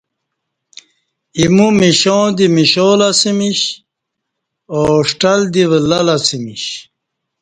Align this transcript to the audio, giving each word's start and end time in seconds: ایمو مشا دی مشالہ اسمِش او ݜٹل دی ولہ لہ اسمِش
ایمو 1.39 1.67
مشا 1.79 2.19
دی 2.37 2.45
مشالہ 2.55 3.09
اسمِش 3.15 3.59
او 4.73 4.79
ݜٹل 5.07 5.39
دی 5.53 5.63
ولہ 5.71 5.99
لہ 6.05 6.15
اسمِش 6.21 6.63